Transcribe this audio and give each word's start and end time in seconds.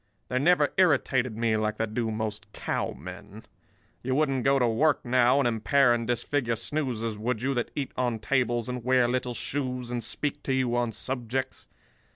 They 0.29 0.39
never 0.39 0.73
irritated 0.77 1.37
me 1.37 1.57
like 1.57 1.77
they 1.77 1.85
do 1.85 2.09
most 2.09 2.51
cowmen. 2.53 3.45
You 4.01 4.15
wouldn't 4.15 4.43
go 4.43 4.57
to 4.57 4.67
work 4.67 5.05
now, 5.05 5.37
and 5.37 5.47
impair 5.47 5.93
and 5.93 6.07
disfigure 6.07 6.55
snoozers, 6.55 7.19
would 7.19 7.43
you, 7.43 7.53
that 7.53 7.69
eat 7.75 7.91
on 7.95 8.17
tables 8.17 8.67
and 8.67 8.83
wear 8.83 9.07
little 9.07 9.35
shoes 9.35 9.91
and 9.91 10.03
speak 10.03 10.41
to 10.41 10.53
you 10.53 10.75
on 10.75 10.91
subjects? 10.91 11.67